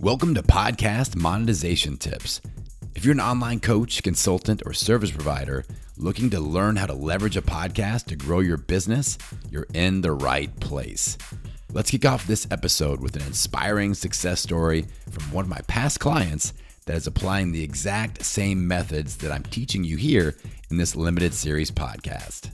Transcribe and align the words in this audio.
Welcome 0.00 0.36
to 0.36 0.44
Podcast 0.44 1.16
Monetization 1.16 1.96
Tips. 1.96 2.40
If 2.94 3.04
you're 3.04 3.14
an 3.14 3.20
online 3.20 3.58
coach, 3.58 4.00
consultant, 4.04 4.62
or 4.64 4.72
service 4.72 5.10
provider 5.10 5.64
looking 5.96 6.30
to 6.30 6.38
learn 6.38 6.76
how 6.76 6.86
to 6.86 6.92
leverage 6.92 7.36
a 7.36 7.42
podcast 7.42 8.04
to 8.06 8.14
grow 8.14 8.38
your 8.38 8.58
business, 8.58 9.18
you're 9.50 9.66
in 9.74 10.00
the 10.00 10.12
right 10.12 10.54
place. 10.60 11.18
Let's 11.72 11.90
kick 11.90 12.06
off 12.06 12.28
this 12.28 12.46
episode 12.52 13.00
with 13.00 13.16
an 13.16 13.22
inspiring 13.22 13.92
success 13.92 14.40
story 14.40 14.86
from 15.10 15.32
one 15.32 15.44
of 15.44 15.50
my 15.50 15.62
past 15.66 15.98
clients 15.98 16.52
that 16.86 16.94
is 16.94 17.08
applying 17.08 17.50
the 17.50 17.64
exact 17.64 18.24
same 18.24 18.68
methods 18.68 19.16
that 19.16 19.32
I'm 19.32 19.42
teaching 19.42 19.82
you 19.82 19.96
here 19.96 20.36
in 20.70 20.76
this 20.76 20.94
limited 20.94 21.34
series 21.34 21.72
podcast. 21.72 22.50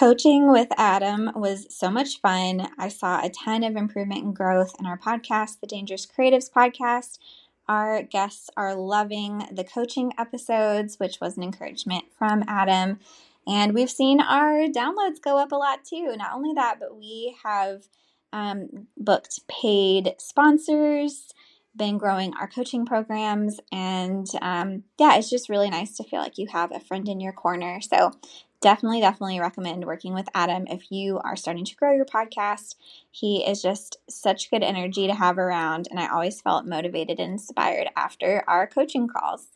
Coaching 0.00 0.50
with 0.50 0.68
Adam 0.78 1.30
was 1.34 1.66
so 1.68 1.90
much 1.90 2.22
fun. 2.22 2.68
I 2.78 2.88
saw 2.88 3.22
a 3.22 3.28
ton 3.28 3.62
of 3.62 3.76
improvement 3.76 4.24
and 4.24 4.34
growth 4.34 4.74
in 4.80 4.86
our 4.86 4.96
podcast, 4.96 5.60
the 5.60 5.66
Dangerous 5.66 6.06
Creatives 6.06 6.50
podcast. 6.50 7.18
Our 7.68 8.02
guests 8.04 8.48
are 8.56 8.74
loving 8.74 9.46
the 9.52 9.62
coaching 9.62 10.14
episodes, 10.16 10.98
which 10.98 11.20
was 11.20 11.36
an 11.36 11.42
encouragement 11.42 12.04
from 12.16 12.44
Adam. 12.48 12.98
And 13.46 13.74
we've 13.74 13.90
seen 13.90 14.22
our 14.22 14.68
downloads 14.68 15.20
go 15.20 15.36
up 15.36 15.52
a 15.52 15.56
lot 15.56 15.84
too. 15.84 16.14
Not 16.16 16.32
only 16.32 16.54
that, 16.54 16.78
but 16.80 16.96
we 16.96 17.36
have 17.44 17.82
um, 18.32 18.86
booked 18.96 19.46
paid 19.48 20.14
sponsors, 20.16 21.34
been 21.76 21.98
growing 21.98 22.32
our 22.40 22.48
coaching 22.48 22.86
programs. 22.86 23.60
And 23.70 24.26
um, 24.40 24.84
yeah, 24.98 25.16
it's 25.16 25.28
just 25.28 25.50
really 25.50 25.68
nice 25.68 25.94
to 25.98 26.04
feel 26.04 26.20
like 26.20 26.38
you 26.38 26.46
have 26.46 26.72
a 26.72 26.80
friend 26.80 27.06
in 27.06 27.20
your 27.20 27.34
corner. 27.34 27.82
So 27.82 28.12
definitely, 28.60 29.00
definitely 29.00 29.40
recommend 29.40 29.84
working 29.84 30.12
with 30.12 30.28
Adam 30.34 30.66
if 30.66 30.90
you 30.92 31.18
are 31.20 31.36
starting 31.36 31.64
to 31.64 31.76
grow 31.76 31.94
your 31.94 32.04
podcast. 32.04 32.74
He 33.10 33.44
is 33.44 33.62
just 33.62 33.96
such 34.08 34.50
good 34.50 34.62
energy 34.62 35.06
to 35.06 35.14
have 35.14 35.38
around, 35.38 35.88
and 35.90 35.98
I 35.98 36.08
always 36.08 36.40
felt 36.40 36.66
motivated 36.66 37.18
and 37.20 37.32
inspired 37.32 37.88
after 37.96 38.44
our 38.46 38.66
coaching 38.66 39.08
calls. 39.08 39.46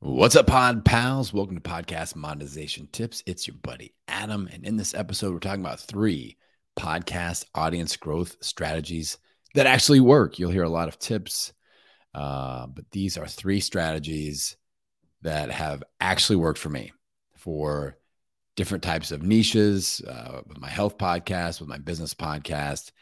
What's 0.00 0.36
up, 0.36 0.46
pod 0.46 0.84
pals? 0.84 1.32
Welcome 1.32 1.56
to 1.56 1.62
Podcast 1.62 2.16
Monetization 2.16 2.88
Tips. 2.92 3.22
It's 3.26 3.46
your 3.46 3.56
buddy 3.62 3.94
Adam, 4.08 4.48
and 4.52 4.64
in 4.64 4.76
this 4.76 4.94
episode, 4.94 5.32
we're 5.32 5.40
talking 5.40 5.64
about 5.64 5.80
three 5.80 6.36
podcast 6.76 7.44
audience 7.54 7.96
growth 7.96 8.36
strategies 8.40 9.18
that 9.54 9.66
actually 9.66 10.00
work. 10.00 10.38
You'll 10.38 10.50
hear 10.50 10.64
a 10.64 10.70
lot 10.70 10.88
of 10.88 10.98
tips, 10.98 11.52
uh, 12.14 12.66
but 12.66 12.90
these 12.90 13.18
are 13.18 13.26
three 13.26 13.60
strategies 13.60 14.56
that 15.22 15.50
have 15.50 15.82
actually 16.00 16.36
worked 16.36 16.58
for 16.58 16.70
me 16.70 16.92
for 17.36 17.96
different 18.56 18.84
types 18.84 19.10
of 19.10 19.22
niches 19.22 20.00
uh, 20.06 20.40
with 20.46 20.60
my 20.60 20.68
health 20.68 20.98
podcast, 20.98 21.60
with 21.60 21.68
my 21.68 21.78
business 21.78 22.14
podcast. 22.14 22.92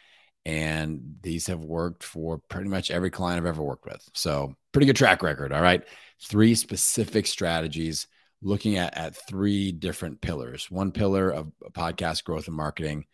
And 0.44 1.16
these 1.22 1.46
have 1.46 1.60
worked 1.60 2.02
for 2.02 2.38
pretty 2.38 2.68
much 2.68 2.90
every 2.90 3.10
client 3.10 3.38
I've 3.38 3.46
ever 3.46 3.62
worked 3.62 3.84
with. 3.84 4.08
So, 4.14 4.56
pretty 4.72 4.86
good 4.86 4.96
track 4.96 5.22
record. 5.22 5.52
All 5.52 5.62
right. 5.62 5.84
Three 6.20 6.54
specific 6.54 7.26
strategies 7.26 8.08
looking 8.42 8.76
at, 8.76 8.96
at 8.96 9.14
three 9.14 9.70
different 9.70 10.20
pillars. 10.20 10.70
One 10.70 10.90
pillar 10.90 11.30
of 11.30 11.52
podcast 11.72 12.24
growth 12.24 12.48
and 12.48 12.56
marketing 12.56 13.04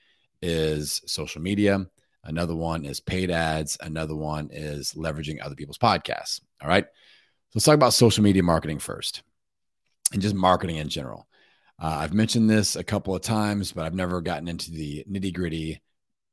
is 0.40 1.02
social 1.06 1.42
media. 1.42 1.86
Another 2.24 2.54
one 2.54 2.84
is 2.84 3.00
paid 3.00 3.30
ads. 3.30 3.76
Another 3.80 4.16
one 4.16 4.48
is 4.52 4.92
leveraging 4.94 5.38
other 5.42 5.54
people's 5.54 5.78
podcasts. 5.78 6.40
All 6.62 6.68
right. 6.68 6.84
So 6.84 7.52
let's 7.54 7.64
talk 7.64 7.74
about 7.74 7.92
social 7.92 8.24
media 8.24 8.42
marketing 8.42 8.78
first 8.78 9.22
and 10.12 10.22
just 10.22 10.34
marketing 10.34 10.76
in 10.76 10.88
general. 10.88 11.27
Uh, 11.80 11.98
I've 12.00 12.14
mentioned 12.14 12.50
this 12.50 12.74
a 12.76 12.84
couple 12.84 13.14
of 13.14 13.22
times, 13.22 13.72
but 13.72 13.84
I've 13.84 13.94
never 13.94 14.20
gotten 14.20 14.48
into 14.48 14.72
the 14.72 15.04
nitty 15.08 15.32
gritty 15.32 15.80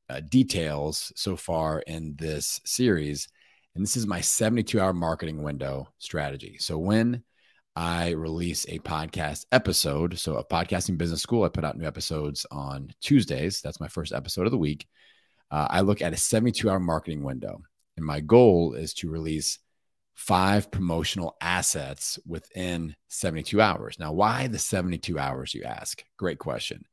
uh, 0.09 0.21
details 0.21 1.11
so 1.15 1.35
far 1.35 1.79
in 1.81 2.15
this 2.15 2.59
series. 2.65 3.27
And 3.75 3.83
this 3.83 3.97
is 3.97 4.07
my 4.07 4.21
72 4.21 4.79
hour 4.79 4.93
marketing 4.93 5.43
window 5.43 5.89
strategy. 5.99 6.57
So 6.59 6.77
when 6.77 7.23
I 7.75 8.11
release 8.11 8.65
a 8.69 8.79
podcast 8.79 9.45
episode, 9.51 10.17
so 10.17 10.37
a 10.37 10.45
podcasting 10.45 10.97
business 10.97 11.21
school, 11.21 11.43
I 11.43 11.49
put 11.49 11.65
out 11.65 11.77
new 11.77 11.85
episodes 11.85 12.45
on 12.49 12.91
Tuesdays. 13.01 13.61
That's 13.61 13.81
my 13.81 13.87
first 13.87 14.13
episode 14.13 14.45
of 14.45 14.51
the 14.51 14.57
week. 14.57 14.87
Uh, 15.51 15.67
I 15.69 15.81
look 15.81 16.01
at 16.01 16.13
a 16.13 16.17
72 16.17 16.69
hour 16.69 16.79
marketing 16.79 17.23
window. 17.23 17.61
And 17.97 18.05
my 18.05 18.19
goal 18.19 18.73
is 18.73 18.93
to 18.95 19.09
release 19.09 19.59
five 20.15 20.71
promotional 20.71 21.35
assets 21.41 22.17
within 22.25 22.95
72 23.09 23.61
hours. 23.61 23.99
Now, 23.99 24.13
why 24.13 24.47
the 24.47 24.57
72 24.57 25.19
hours, 25.19 25.53
you 25.53 25.63
ask? 25.63 26.03
Great 26.17 26.39
question. 26.39 26.85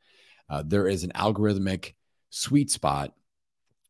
Uh, 0.50 0.62
there 0.66 0.88
is 0.88 1.04
an 1.04 1.12
algorithmic 1.14 1.94
sweet 2.30 2.70
spot 2.70 3.14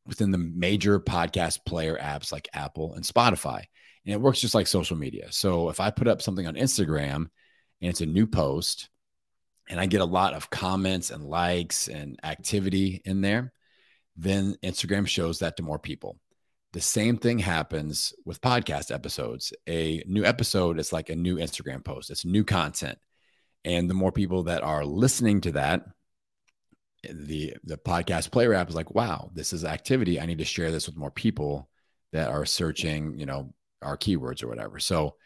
within 0.06 0.30
the 0.30 0.38
major 0.38 1.00
podcast 1.00 1.64
player 1.64 1.96
apps 1.96 2.30
like 2.30 2.48
Apple 2.52 2.94
and 2.94 3.04
Spotify. 3.04 3.64
And 4.04 4.12
it 4.14 4.20
works 4.20 4.40
just 4.40 4.54
like 4.54 4.66
social 4.66 4.96
media. 4.96 5.30
So 5.30 5.70
if 5.70 5.80
I 5.80 5.90
put 5.90 6.08
up 6.08 6.20
something 6.20 6.46
on 6.46 6.54
Instagram 6.54 7.14
and 7.14 7.28
it's 7.80 8.00
a 8.00 8.06
new 8.06 8.26
post 8.26 8.90
and 9.68 9.80
I 9.80 9.86
get 9.86 10.00
a 10.00 10.06
lot 10.06 10.34
of 10.34 10.50
comments 10.50 11.10
and 11.10 11.24
likes 11.24 11.88
and 11.88 12.18
activity 12.22 13.00
in 13.04 13.22
there, 13.22 13.52
then 14.16 14.56
Instagram 14.62 15.06
shows 15.06 15.38
that 15.38 15.56
to 15.56 15.62
more 15.62 15.78
people. 15.78 16.18
The 16.72 16.80
same 16.80 17.18
thing 17.18 17.38
happens 17.38 18.14
with 18.24 18.40
podcast 18.40 18.94
episodes. 18.94 19.52
A 19.68 20.02
new 20.06 20.24
episode 20.24 20.78
is 20.78 20.92
like 20.92 21.10
a 21.10 21.16
new 21.16 21.36
Instagram 21.36 21.84
post, 21.84 22.10
it's 22.10 22.24
new 22.24 22.44
content. 22.44 22.98
And 23.64 23.88
the 23.88 23.94
more 23.94 24.12
people 24.12 24.44
that 24.44 24.62
are 24.62 24.84
listening 24.84 25.42
to 25.42 25.52
that, 25.52 25.84
the 27.02 27.54
the 27.64 27.76
podcast 27.76 28.30
player 28.30 28.54
app 28.54 28.68
is 28.68 28.74
like, 28.74 28.94
wow, 28.94 29.30
this 29.34 29.52
is 29.52 29.64
activity. 29.64 30.20
I 30.20 30.26
need 30.26 30.38
to 30.38 30.44
share 30.44 30.70
this 30.70 30.86
with 30.86 30.96
more 30.96 31.10
people 31.10 31.68
that 32.12 32.28
are 32.30 32.46
searching, 32.46 33.18
you 33.18 33.26
know, 33.26 33.52
our 33.82 33.96
keywords 33.96 34.42
or 34.42 34.48
whatever. 34.48 34.78
So 34.78 35.16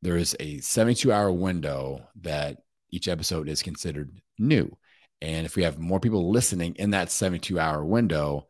there 0.00 0.16
is 0.16 0.36
a 0.40 0.58
72 0.58 1.12
hour 1.12 1.30
window 1.30 2.06
that 2.22 2.58
each 2.90 3.08
episode 3.08 3.48
is 3.48 3.62
considered 3.62 4.20
new. 4.38 4.76
And 5.20 5.46
if 5.46 5.54
we 5.54 5.62
have 5.64 5.78
more 5.78 6.00
people 6.00 6.30
listening 6.30 6.74
in 6.76 6.90
that 6.90 7.10
72 7.10 7.58
hour 7.58 7.84
window, 7.84 8.48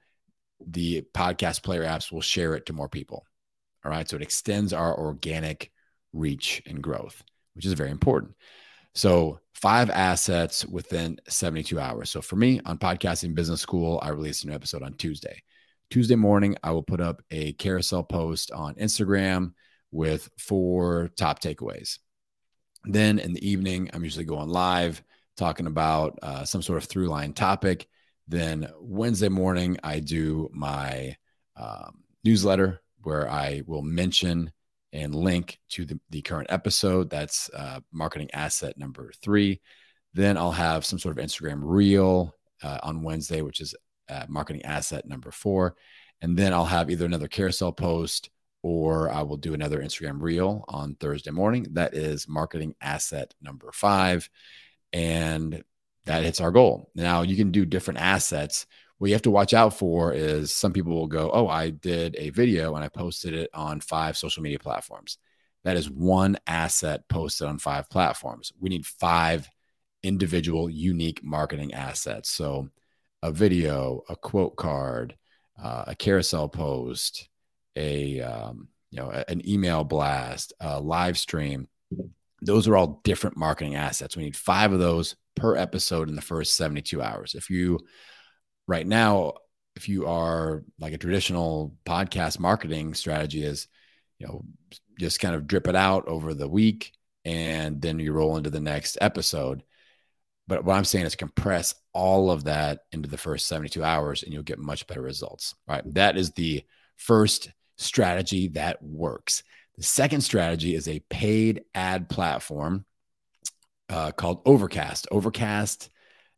the 0.66 1.02
podcast 1.14 1.62
player 1.62 1.82
apps 1.82 2.12
will 2.12 2.20
share 2.20 2.54
it 2.54 2.66
to 2.66 2.72
more 2.72 2.88
people. 2.88 3.24
All 3.84 3.90
right. 3.90 4.08
So 4.08 4.16
it 4.16 4.22
extends 4.22 4.72
our 4.72 4.96
organic 4.96 5.70
reach 6.12 6.62
and 6.66 6.82
growth, 6.82 7.22
which 7.54 7.66
is 7.66 7.72
very 7.72 7.90
important. 7.90 8.34
So, 8.94 9.40
five 9.54 9.88
assets 9.88 10.66
within 10.66 11.18
72 11.28 11.80
hours. 11.80 12.10
So, 12.10 12.20
for 12.20 12.36
me 12.36 12.60
on 12.66 12.76
Podcasting 12.76 13.34
Business 13.34 13.62
School, 13.62 13.98
I 14.02 14.10
release 14.10 14.44
a 14.44 14.48
new 14.48 14.52
episode 14.52 14.82
on 14.82 14.94
Tuesday. 14.94 15.42
Tuesday 15.90 16.14
morning, 16.14 16.56
I 16.62 16.72
will 16.72 16.82
put 16.82 17.00
up 17.00 17.22
a 17.30 17.54
carousel 17.54 18.02
post 18.02 18.50
on 18.50 18.74
Instagram 18.74 19.52
with 19.90 20.28
four 20.38 21.10
top 21.16 21.40
takeaways. 21.40 21.98
Then 22.84 23.18
in 23.18 23.32
the 23.32 23.48
evening, 23.48 23.90
I'm 23.92 24.04
usually 24.04 24.24
going 24.24 24.48
live 24.48 25.02
talking 25.36 25.66
about 25.66 26.18
uh, 26.22 26.44
some 26.44 26.62
sort 26.62 26.82
of 26.82 26.84
through 26.84 27.08
line 27.08 27.32
topic. 27.32 27.88
Then 28.28 28.70
Wednesday 28.80 29.28
morning, 29.28 29.78
I 29.82 30.00
do 30.00 30.50
my 30.52 31.16
um, 31.56 32.02
newsletter 32.24 32.80
where 33.02 33.28
I 33.28 33.62
will 33.66 33.82
mention 33.82 34.52
and 34.92 35.14
link 35.14 35.58
to 35.70 35.84
the, 35.84 35.98
the 36.10 36.22
current 36.22 36.50
episode. 36.50 37.10
That's 37.10 37.50
uh, 37.50 37.80
marketing 37.92 38.30
asset 38.32 38.76
number 38.78 39.12
three. 39.22 39.60
Then 40.14 40.36
I'll 40.36 40.52
have 40.52 40.84
some 40.84 40.98
sort 40.98 41.18
of 41.18 41.24
Instagram 41.24 41.60
reel 41.62 42.34
uh, 42.62 42.78
on 42.82 43.02
Wednesday, 43.02 43.42
which 43.42 43.60
is 43.60 43.74
uh, 44.08 44.26
marketing 44.28 44.64
asset 44.64 45.06
number 45.06 45.30
four. 45.30 45.74
And 46.20 46.36
then 46.36 46.52
I'll 46.52 46.64
have 46.64 46.90
either 46.90 47.06
another 47.06 47.28
carousel 47.28 47.72
post 47.72 48.30
or 48.62 49.10
I 49.10 49.22
will 49.22 49.38
do 49.38 49.54
another 49.54 49.80
Instagram 49.80 50.20
reel 50.20 50.64
on 50.68 50.94
Thursday 50.94 51.32
morning. 51.32 51.66
That 51.72 51.94
is 51.94 52.28
marketing 52.28 52.74
asset 52.80 53.34
number 53.40 53.72
five. 53.72 54.28
And 54.92 55.64
that 56.04 56.24
hits 56.24 56.40
our 56.40 56.50
goal. 56.50 56.90
Now 56.94 57.22
you 57.22 57.36
can 57.36 57.50
do 57.50 57.64
different 57.64 58.00
assets. 58.00 58.66
What 58.98 59.08
you 59.08 59.14
have 59.14 59.22
to 59.22 59.30
watch 59.30 59.54
out 59.54 59.76
for 59.76 60.12
is 60.12 60.52
some 60.52 60.72
people 60.72 60.94
will 60.94 61.06
go, 61.06 61.30
Oh, 61.32 61.48
I 61.48 61.70
did 61.70 62.16
a 62.18 62.30
video 62.30 62.74
and 62.74 62.84
I 62.84 62.88
posted 62.88 63.34
it 63.34 63.50
on 63.52 63.80
five 63.80 64.16
social 64.16 64.42
media 64.42 64.58
platforms. 64.58 65.18
That 65.64 65.76
is 65.76 65.90
one 65.90 66.38
asset 66.46 67.08
posted 67.08 67.46
on 67.46 67.58
five 67.58 67.88
platforms. 67.88 68.52
We 68.60 68.68
need 68.68 68.86
five 68.86 69.48
individual 70.02 70.68
unique 70.68 71.22
marketing 71.22 71.74
assets. 71.74 72.30
So 72.30 72.68
a 73.22 73.30
video, 73.30 74.02
a 74.08 74.16
quote 74.16 74.56
card, 74.56 75.16
uh, 75.62 75.84
a 75.88 75.94
carousel 75.94 76.48
post, 76.48 77.28
a 77.76 78.20
um, 78.20 78.68
you 78.90 78.98
know 78.98 79.10
an 79.10 79.48
email 79.48 79.84
blast, 79.84 80.52
a 80.60 80.80
live 80.80 81.18
stream. 81.18 81.68
Those 82.40 82.66
are 82.66 82.76
all 82.76 83.00
different 83.04 83.36
marketing 83.36 83.76
assets. 83.76 84.16
We 84.16 84.24
need 84.24 84.36
five 84.36 84.72
of 84.72 84.80
those 84.80 85.14
per 85.34 85.56
episode 85.56 86.08
in 86.08 86.16
the 86.16 86.22
first 86.22 86.56
72 86.56 87.00
hours. 87.02 87.34
If 87.34 87.50
you 87.50 87.80
right 88.66 88.86
now, 88.86 89.34
if 89.76 89.88
you 89.88 90.06
are 90.06 90.64
like 90.78 90.92
a 90.92 90.98
traditional 90.98 91.74
podcast 91.86 92.38
marketing 92.38 92.94
strategy 92.94 93.42
is, 93.42 93.68
you 94.18 94.26
know, 94.26 94.44
just 94.98 95.20
kind 95.20 95.34
of 95.34 95.46
drip 95.46 95.66
it 95.66 95.76
out 95.76 96.06
over 96.06 96.34
the 96.34 96.48
week 96.48 96.92
and 97.24 97.80
then 97.80 97.98
you 97.98 98.12
roll 98.12 98.36
into 98.36 98.50
the 98.50 98.60
next 98.60 98.98
episode. 99.00 99.62
But 100.46 100.64
what 100.64 100.74
I'm 100.74 100.84
saying 100.84 101.06
is 101.06 101.14
compress 101.14 101.74
all 101.92 102.30
of 102.30 102.44
that 102.44 102.80
into 102.92 103.08
the 103.08 103.16
first 103.16 103.46
72 103.46 103.82
hours 103.82 104.22
and 104.22 104.32
you'll 104.32 104.42
get 104.42 104.58
much 104.58 104.86
better 104.86 105.02
results. 105.02 105.54
Right. 105.66 105.82
That 105.94 106.16
is 106.16 106.32
the 106.32 106.64
first 106.96 107.50
strategy 107.78 108.48
that 108.48 108.82
works. 108.82 109.42
The 109.76 109.82
second 109.82 110.20
strategy 110.20 110.74
is 110.74 110.88
a 110.88 111.02
paid 111.08 111.64
ad 111.74 112.08
platform 112.08 112.84
uh, 113.92 114.10
called 114.12 114.42
Overcast. 114.46 115.06
Overcast 115.10 115.90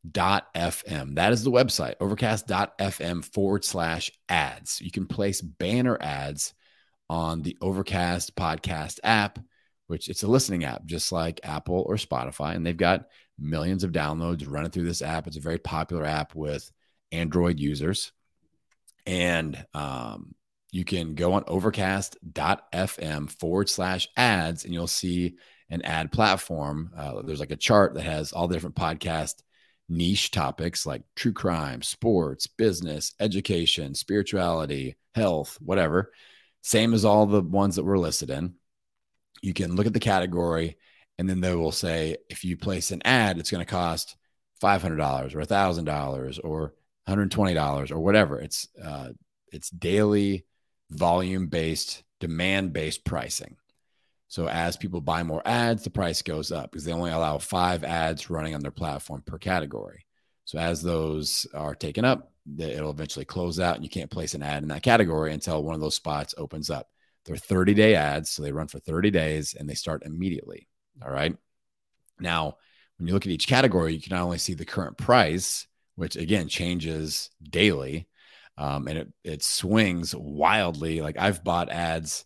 overcast.fm. 0.04 1.14
That 1.14 1.32
is 1.32 1.44
the 1.44 1.50
website, 1.50 1.96
overcast.fm 2.00 3.24
forward 3.24 3.64
slash 3.64 4.10
ads. 4.28 4.80
You 4.80 4.90
can 4.90 5.06
place 5.06 5.40
banner 5.40 5.96
ads 6.00 6.54
on 7.08 7.42
the 7.42 7.56
Overcast 7.60 8.34
podcast 8.36 8.98
app, 9.04 9.38
which 9.86 10.08
it's 10.08 10.22
a 10.22 10.28
listening 10.28 10.64
app, 10.64 10.84
just 10.84 11.12
like 11.12 11.40
Apple 11.44 11.84
or 11.86 11.96
Spotify. 11.96 12.54
And 12.54 12.64
they've 12.64 12.76
got 12.76 13.06
millions 13.38 13.84
of 13.84 13.92
downloads 13.92 14.44
running 14.48 14.70
through 14.70 14.84
this 14.84 15.02
app. 15.02 15.26
It's 15.26 15.36
a 15.36 15.40
very 15.40 15.58
popular 15.58 16.04
app 16.04 16.34
with 16.34 16.70
Android 17.12 17.60
users. 17.60 18.12
And 19.06 19.66
um, 19.74 20.34
you 20.70 20.84
can 20.84 21.14
go 21.14 21.34
on 21.34 21.44
overcast.fm 21.44 23.30
forward 23.30 23.68
slash 23.68 24.08
ads 24.16 24.64
and 24.64 24.72
you'll 24.72 24.86
see 24.86 25.36
an 25.70 25.82
ad 25.82 26.12
platform. 26.12 26.90
Uh, 26.96 27.22
there's 27.22 27.40
like 27.40 27.50
a 27.50 27.56
chart 27.56 27.94
that 27.94 28.02
has 28.02 28.32
all 28.32 28.48
the 28.48 28.54
different 28.54 28.76
podcast 28.76 29.42
niche 29.88 30.30
topics 30.30 30.86
like 30.86 31.02
true 31.14 31.32
crime, 31.32 31.82
sports, 31.82 32.46
business, 32.46 33.14
education, 33.20 33.94
spirituality, 33.94 34.96
health, 35.14 35.58
whatever. 35.60 36.12
Same 36.62 36.94
as 36.94 37.04
all 37.04 37.26
the 37.26 37.42
ones 37.42 37.76
that 37.76 37.84
we're 37.84 37.98
listed 37.98 38.30
in. 38.30 38.54
You 39.42 39.52
can 39.52 39.76
look 39.76 39.86
at 39.86 39.92
the 39.92 40.00
category 40.00 40.78
and 41.18 41.28
then 41.28 41.40
they 41.40 41.54
will 41.54 41.72
say 41.72 42.16
if 42.30 42.44
you 42.44 42.56
place 42.56 42.90
an 42.90 43.02
ad, 43.04 43.38
it's 43.38 43.50
going 43.50 43.64
to 43.64 43.70
cost 43.70 44.16
$500 44.62 45.34
or 45.34 45.40
$1,000 45.40 46.40
or 46.42 46.74
$120 47.08 47.90
or 47.90 48.00
whatever. 48.00 48.40
It's 48.40 48.68
uh, 48.82 49.10
it's 49.52 49.70
daily 49.70 50.46
volume 50.90 51.48
based, 51.48 52.02
demand 52.20 52.72
based 52.72 53.04
pricing. 53.04 53.56
So 54.34 54.48
as 54.48 54.76
people 54.76 55.00
buy 55.00 55.22
more 55.22 55.42
ads, 55.46 55.84
the 55.84 55.90
price 55.90 56.20
goes 56.20 56.50
up 56.50 56.72
because 56.72 56.84
they 56.84 56.92
only 56.92 57.12
allow 57.12 57.38
five 57.38 57.84
ads 57.84 58.28
running 58.30 58.56
on 58.56 58.62
their 58.62 58.72
platform 58.72 59.22
per 59.24 59.38
category. 59.38 60.06
So 60.44 60.58
as 60.58 60.82
those 60.82 61.46
are 61.54 61.76
taken 61.76 62.04
up, 62.04 62.32
it'll 62.58 62.90
eventually 62.90 63.26
close 63.26 63.60
out 63.60 63.76
and 63.76 63.84
you 63.84 63.88
can't 63.88 64.10
place 64.10 64.34
an 64.34 64.42
ad 64.42 64.64
in 64.64 64.70
that 64.70 64.82
category 64.82 65.32
until 65.32 65.62
one 65.62 65.76
of 65.76 65.80
those 65.80 65.94
spots 65.94 66.34
opens 66.36 66.68
up. 66.68 66.88
They're 67.24 67.36
30 67.36 67.74
day 67.74 67.94
ads. 67.94 68.30
So 68.30 68.42
they 68.42 68.50
run 68.50 68.66
for 68.66 68.80
30 68.80 69.12
days 69.12 69.54
and 69.54 69.70
they 69.70 69.74
start 69.74 70.02
immediately. 70.04 70.66
All 71.00 71.12
right. 71.12 71.36
Now, 72.18 72.56
when 72.98 73.06
you 73.06 73.14
look 73.14 73.26
at 73.26 73.30
each 73.32 73.46
category, 73.46 73.94
you 73.94 74.00
can 74.00 74.16
not 74.16 74.24
only 74.24 74.38
see 74.38 74.54
the 74.54 74.64
current 74.64 74.98
price, 74.98 75.68
which 75.94 76.16
again 76.16 76.48
changes 76.48 77.30
daily, 77.40 78.08
um, 78.58 78.88
and 78.88 78.98
it, 78.98 79.12
it 79.22 79.44
swings 79.44 80.12
wildly. 80.12 81.02
Like 81.02 81.18
I've 81.20 81.44
bought 81.44 81.70
ads 81.70 82.24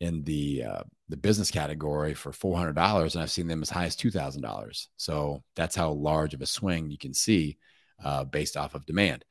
in 0.00 0.22
the 0.24 0.64
uh, 0.64 0.82
the 1.08 1.16
business 1.16 1.50
category 1.50 2.14
for 2.14 2.32
$400 2.32 3.14
and 3.14 3.22
I've 3.22 3.30
seen 3.30 3.48
them 3.48 3.62
as 3.62 3.70
high 3.70 3.86
as 3.86 3.96
$2,000. 3.96 4.86
So 4.96 5.42
that's 5.56 5.74
how 5.74 5.90
large 5.90 6.34
of 6.34 6.42
a 6.42 6.46
swing 6.46 6.90
you 6.90 6.98
can 6.98 7.14
see 7.14 7.56
uh, 8.04 8.24
based 8.24 8.56
off 8.56 8.74
of 8.74 8.86
demand. 8.86 9.24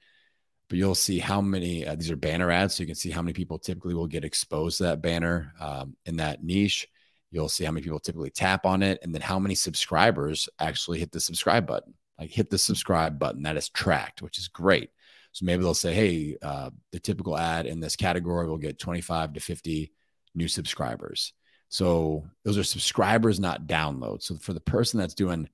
But 0.69 0.80
you'll 0.80 0.96
see 0.96 1.19
how 1.19 1.40
many, 1.40 1.86
uh, 1.86 1.96
these 1.96 2.12
are 2.12 2.18
banner 2.18 2.52
ads. 2.52 2.75
So 2.75 2.84
you 2.84 2.88
can 2.88 2.96
see 2.96 3.12
how 3.12 3.22
many 3.22 3.34
people 3.34 3.60
typically 3.60 3.94
will 3.94 4.08
get 4.08 4.25
exposed 4.25 4.78
to 4.78 4.84
that 4.84 5.02
banner 5.02 5.54
um, 5.60 5.96
in 6.06 6.18
that 6.18 6.44
niche. 6.44 6.88
You'll 7.31 7.48
see 7.48 7.63
how 7.63 7.72
many 7.72 7.84
people 7.84 8.00
typically 8.00 8.31
tap 8.31 8.66
on 8.66 8.81
it 8.81 9.00
and 9.04 9.13
then 9.13 9.22
how 9.22 9.40
many 9.40 9.56
subscribers 9.56 10.50
actually 10.60 11.00
hit 11.00 11.12
the 11.12 11.20
subscribe 11.20 11.68
button. 11.68 11.94
Like 12.20 12.31
hit 12.31 12.50
the 12.50 12.58
subscribe 12.58 13.20
button 13.20 13.44
that 13.44 13.58
is 13.58 13.70
tracked, 13.70 14.22
which 14.22 14.40
is 14.40 14.48
great. 14.48 14.90
So 15.31 15.46
maybe 15.46 15.62
they'll 15.62 15.75
say, 15.75 15.94
hey, 15.94 16.38
uh, 16.42 16.72
the 16.92 17.00
typical 17.00 17.38
ad 17.38 17.68
in 17.68 17.80
this 17.80 17.96
category 17.96 18.48
will 18.48 18.58
get 18.58 18.80
25 18.80 19.34
to 19.34 19.40
50 19.40 19.92
new 20.38 20.48
subscribers. 20.48 21.34
So 21.69 22.25
those 22.45 22.57
are 22.57 22.63
subscribers, 22.63 23.39
not 23.39 23.68
downloads. 23.68 24.24
So 24.24 24.36
for 24.36 24.54
the 24.54 24.62
person 24.62 25.00
that's 25.00 25.13
doing 25.13 25.50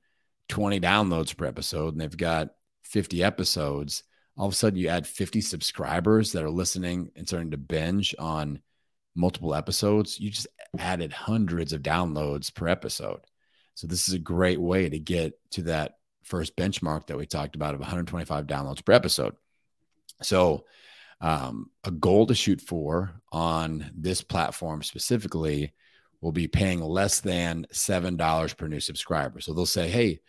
20 0.50 0.80
downloads 0.80 1.35
per 1.35 1.45
episode 1.45 1.94
and 1.94 2.01
they've 2.01 2.15
got 2.15 2.50
50 2.83 3.24
episodes, 3.24 4.03
all 4.38 4.47
of 4.47 4.53
a 4.53 4.56
sudden 4.56 4.77
you 4.77 4.89
add 4.89 5.07
50 5.07 5.41
subscribers 5.41 6.33
that 6.33 6.44
are 6.44 6.50
listening 6.50 7.12
and 7.15 7.27
starting 7.27 7.51
to 7.51 7.57
binge 7.57 8.13
on 8.19 8.59
multiple 9.15 9.56
episodes. 9.56 10.19
You 10.19 10.30
just 10.30 10.47
added 10.77 11.13
hundreds 11.13 11.74
of 11.74 11.81
downloads 11.81 12.53
per 12.53 12.68
episode. 12.68 13.21
So 13.75 13.88
this 13.88 14.07
is 14.07 14.13
a 14.13 14.19
great 14.19 14.62
way 14.62 14.89
to 14.89 15.00
get 15.00 15.33
to 15.51 15.63
that 15.63 15.97
first 16.24 16.56
benchmark 16.56 17.07
that 17.07 17.18
we 17.18 17.25
talked 17.25 17.56
about 17.56 17.74
of 17.74 17.80
125 17.80 18.45
downloads 18.45 18.85
per 18.85 18.94
episode. 18.94 19.35
So 20.21 20.65
um, 21.23 21.71
a 21.85 21.91
goal 21.91 22.27
to 22.27 22.35
shoot 22.35 22.59
for 22.59 23.15
on 23.31 23.89
this 23.95 24.21
platform 24.21 24.83
specifically 24.83 25.71
will 26.19 26.33
be 26.33 26.49
paying 26.49 26.81
less 26.81 27.21
than 27.21 27.65
$7 27.73 28.57
per 28.57 28.67
new 28.67 28.81
subscriber. 28.81 29.39
So 29.39 29.53
they'll 29.53 29.65
say, 29.65 29.89
hey, 29.89 30.19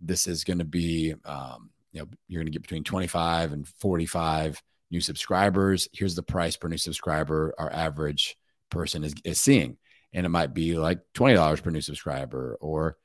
this 0.00 0.28
is 0.28 0.44
going 0.44 0.60
to 0.60 0.64
be, 0.64 1.14
um, 1.24 1.70
you 1.90 2.00
know, 2.00 2.06
you're 2.28 2.40
going 2.40 2.46
to 2.46 2.52
get 2.52 2.62
between 2.62 2.84
25 2.84 3.52
and 3.52 3.66
45 3.66 4.62
new 4.92 5.00
subscribers. 5.00 5.88
Here's 5.92 6.14
the 6.14 6.22
price 6.22 6.56
per 6.56 6.68
new 6.68 6.78
subscriber 6.78 7.52
our 7.58 7.72
average 7.72 8.36
person 8.70 9.02
is, 9.02 9.14
is 9.24 9.40
seeing. 9.40 9.76
And 10.12 10.24
it 10.24 10.30
might 10.30 10.54
be 10.54 10.76
like 10.76 11.00
$20 11.14 11.60
per 11.60 11.70
new 11.70 11.80
subscriber 11.80 12.56
or 12.60 12.98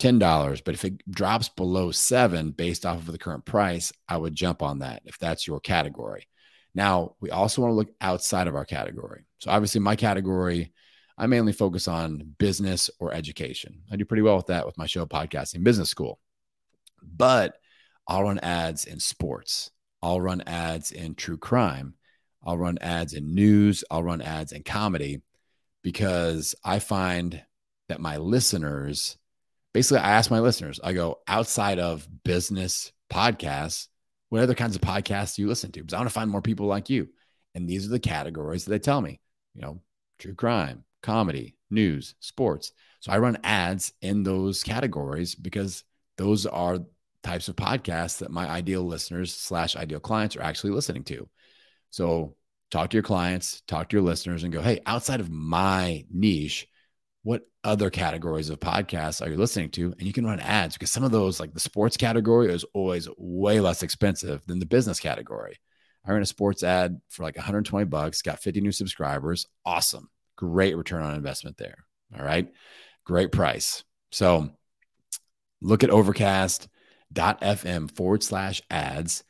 $10. 0.00 0.64
But 0.64 0.74
if 0.74 0.84
it 0.86 1.10
drops 1.10 1.50
below 1.50 1.90
seven 1.90 2.52
based 2.52 2.86
off 2.86 3.00
of 3.00 3.12
the 3.12 3.18
current 3.18 3.44
price, 3.44 3.92
I 4.08 4.16
would 4.16 4.34
jump 4.34 4.62
on 4.62 4.78
that 4.78 5.02
if 5.04 5.18
that's 5.18 5.46
your 5.46 5.60
category. 5.60 6.26
Now, 6.76 7.16
we 7.20 7.30
also 7.30 7.62
want 7.62 7.72
to 7.72 7.76
look 7.76 7.90
outside 8.00 8.46
of 8.46 8.54
our 8.54 8.64
category. 8.64 9.24
So, 9.38 9.50
obviously, 9.50 9.80
my 9.80 9.96
category 9.96 10.72
I 11.18 11.26
mainly 11.26 11.52
focus 11.52 11.88
on 11.88 12.34
business 12.38 12.90
or 12.98 13.12
education. 13.14 13.80
I 13.90 13.96
do 13.96 14.04
pretty 14.04 14.22
well 14.22 14.36
with 14.36 14.46
that 14.46 14.66
with 14.66 14.76
my 14.76 14.86
show, 14.86 15.06
Podcasting 15.06 15.64
Business 15.64 15.88
School. 15.88 16.20
But 17.02 17.54
I'll 18.06 18.22
run 18.22 18.38
ads 18.40 18.84
in 18.84 19.00
sports, 19.00 19.70
I'll 20.02 20.20
run 20.20 20.42
ads 20.46 20.92
in 20.92 21.14
true 21.14 21.38
crime, 21.38 21.94
I'll 22.44 22.58
run 22.58 22.78
ads 22.80 23.14
in 23.14 23.34
news, 23.34 23.82
I'll 23.90 24.02
run 24.02 24.20
ads 24.20 24.52
in 24.52 24.62
comedy 24.62 25.22
because 25.82 26.54
I 26.62 26.78
find 26.80 27.42
that 27.88 28.00
my 28.00 28.18
listeners 28.18 29.16
basically, 29.72 29.98
I 29.98 30.12
ask 30.12 30.30
my 30.30 30.40
listeners, 30.40 30.80
I 30.82 30.92
go 30.92 31.18
outside 31.28 31.78
of 31.78 32.08
business 32.24 32.92
podcasts, 33.12 33.88
what 34.28 34.42
other 34.42 34.54
kinds 34.54 34.76
of 34.76 34.82
podcasts 34.82 35.38
you 35.38 35.48
listen 35.48 35.72
to? 35.72 35.80
Because 35.80 35.94
I 35.94 35.98
want 35.98 36.08
to 36.08 36.14
find 36.14 36.30
more 36.30 36.42
people 36.42 36.66
like 36.66 36.90
you. 36.90 37.08
And 37.54 37.68
these 37.68 37.86
are 37.86 37.90
the 37.90 37.98
categories 37.98 38.64
that 38.64 38.70
they 38.70 38.78
tell 38.78 39.00
me, 39.00 39.20
you 39.54 39.62
know, 39.62 39.80
true 40.18 40.34
crime, 40.34 40.84
comedy, 41.02 41.56
news, 41.70 42.14
sports. 42.20 42.72
So 43.00 43.12
I 43.12 43.18
run 43.18 43.38
ads 43.44 43.92
in 44.02 44.22
those 44.22 44.62
categories 44.62 45.34
because 45.34 45.84
those 46.18 46.46
are 46.46 46.78
types 47.22 47.48
of 47.48 47.56
podcasts 47.56 48.18
that 48.18 48.30
my 48.30 48.48
ideal 48.48 48.82
listeners 48.82 49.34
slash 49.34 49.76
ideal 49.76 50.00
clients 50.00 50.36
are 50.36 50.42
actually 50.42 50.70
listening 50.70 51.04
to. 51.04 51.28
So 51.90 52.36
talk 52.70 52.90
to 52.90 52.96
your 52.96 53.02
clients, 53.02 53.62
talk 53.66 53.88
to 53.88 53.96
your 53.96 54.04
listeners, 54.04 54.44
and 54.44 54.52
go, 54.52 54.60
hey, 54.60 54.80
outside 54.86 55.20
of 55.20 55.30
my 55.30 56.04
niche, 56.10 56.68
what 57.26 57.42
other 57.64 57.90
categories 57.90 58.50
of 58.50 58.60
podcasts 58.60 59.20
are 59.20 59.28
you 59.28 59.36
listening 59.36 59.68
to? 59.68 59.92
And 59.98 60.02
you 60.02 60.12
can 60.12 60.24
run 60.24 60.38
ads 60.38 60.76
because 60.76 60.92
some 60.92 61.02
of 61.02 61.10
those, 61.10 61.40
like 61.40 61.52
the 61.52 61.58
sports 61.58 61.96
category, 61.96 62.52
is 62.52 62.64
always 62.72 63.08
way 63.18 63.58
less 63.58 63.82
expensive 63.82 64.46
than 64.46 64.60
the 64.60 64.64
business 64.64 65.00
category. 65.00 65.58
I 66.04 66.12
ran 66.12 66.22
a 66.22 66.26
sports 66.26 66.62
ad 66.62 67.00
for 67.08 67.24
like 67.24 67.34
120 67.34 67.84
bucks, 67.86 68.22
got 68.22 68.38
50 68.38 68.60
new 68.60 68.70
subscribers. 68.70 69.48
Awesome. 69.64 70.08
Great 70.36 70.76
return 70.76 71.02
on 71.02 71.16
investment 71.16 71.56
there. 71.56 71.78
All 72.16 72.24
right. 72.24 72.48
Great 73.04 73.32
price. 73.32 73.82
So 74.12 74.50
look 75.60 75.82
at 75.82 75.90
overcast.fm 75.90 77.96
forward 77.96 78.22
slash 78.22 78.62
ads. 78.70 79.24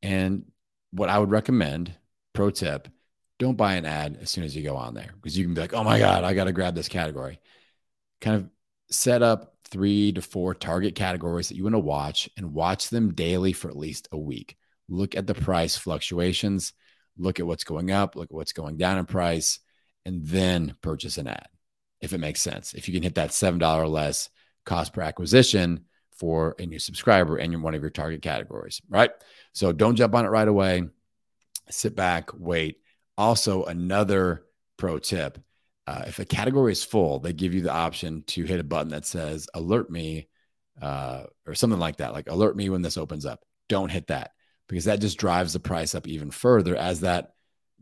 And 0.00 0.44
what 0.92 1.08
I 1.08 1.18
would 1.18 1.32
recommend, 1.32 1.92
pro 2.34 2.50
tip, 2.50 2.86
don't 3.42 3.56
buy 3.56 3.74
an 3.74 3.86
ad 3.86 4.18
as 4.20 4.30
soon 4.30 4.44
as 4.44 4.56
you 4.56 4.62
go 4.62 4.76
on 4.76 4.94
there 4.94 5.10
because 5.16 5.36
you 5.36 5.44
can 5.44 5.54
be 5.54 5.60
like, 5.60 5.74
oh 5.74 5.84
my 5.84 5.98
God, 5.98 6.24
I 6.24 6.34
got 6.34 6.44
to 6.44 6.52
grab 6.52 6.74
this 6.74 6.88
category. 6.88 7.40
Kind 8.20 8.36
of 8.36 8.48
set 8.90 9.22
up 9.22 9.54
three 9.68 10.12
to 10.12 10.22
four 10.22 10.54
target 10.54 10.94
categories 10.94 11.48
that 11.48 11.56
you 11.56 11.64
want 11.64 11.74
to 11.74 11.80
watch 11.80 12.28
and 12.36 12.54
watch 12.54 12.90
them 12.90 13.14
daily 13.14 13.52
for 13.52 13.68
at 13.68 13.76
least 13.76 14.08
a 14.12 14.18
week. 14.18 14.56
Look 14.88 15.16
at 15.16 15.26
the 15.26 15.34
price 15.34 15.76
fluctuations, 15.76 16.72
look 17.16 17.40
at 17.40 17.46
what's 17.46 17.64
going 17.64 17.90
up, 17.90 18.16
look 18.16 18.30
at 18.30 18.34
what's 18.34 18.52
going 18.52 18.76
down 18.76 18.98
in 18.98 19.06
price, 19.06 19.60
and 20.04 20.26
then 20.26 20.74
purchase 20.82 21.18
an 21.18 21.28
ad 21.28 21.48
if 22.02 22.12
it 22.12 22.18
makes 22.18 22.42
sense. 22.42 22.74
If 22.74 22.88
you 22.88 22.94
can 22.94 23.02
hit 23.02 23.14
that 23.14 23.30
$7 23.30 23.78
or 23.78 23.88
less 23.88 24.28
cost 24.66 24.92
per 24.92 25.00
acquisition 25.00 25.86
for 26.10 26.54
a 26.58 26.66
new 26.66 26.78
subscriber 26.78 27.36
and 27.36 27.52
you're 27.52 27.62
one 27.62 27.74
of 27.74 27.80
your 27.80 27.90
target 27.90 28.20
categories, 28.20 28.82
right? 28.88 29.10
So 29.52 29.72
don't 29.72 29.96
jump 29.96 30.14
on 30.14 30.26
it 30.26 30.28
right 30.28 30.48
away. 30.48 30.82
Sit 31.70 31.96
back, 31.96 32.30
wait. 32.34 32.81
Also, 33.22 33.64
another 33.64 34.44
pro 34.76 34.98
tip 34.98 35.38
uh, 35.86 36.04
if 36.06 36.18
a 36.18 36.24
category 36.24 36.72
is 36.72 36.84
full, 36.84 37.18
they 37.18 37.32
give 37.32 37.54
you 37.54 37.60
the 37.60 37.72
option 37.72 38.22
to 38.26 38.44
hit 38.44 38.60
a 38.60 38.64
button 38.64 38.90
that 38.90 39.04
says 39.06 39.48
alert 39.54 39.90
me 39.90 40.28
uh, 40.80 41.24
or 41.46 41.54
something 41.54 41.78
like 41.78 41.96
that, 41.96 42.12
like 42.12 42.28
alert 42.28 42.56
me 42.56 42.68
when 42.68 42.82
this 42.82 42.96
opens 42.96 43.26
up. 43.26 43.40
Don't 43.68 43.90
hit 43.90 44.08
that 44.08 44.30
because 44.68 44.84
that 44.84 45.00
just 45.00 45.18
drives 45.18 45.52
the 45.52 45.60
price 45.60 45.94
up 45.94 46.06
even 46.06 46.30
further 46.30 46.76
as 46.76 47.00
that 47.00 47.32